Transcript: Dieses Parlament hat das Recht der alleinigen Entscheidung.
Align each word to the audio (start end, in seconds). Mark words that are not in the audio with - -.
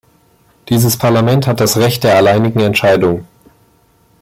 Dieses 0.69 0.97
Parlament 0.97 1.45
hat 1.45 1.59
das 1.59 1.77
Recht 1.77 2.03
der 2.03 2.15
alleinigen 2.17 2.61
Entscheidung. 2.61 3.27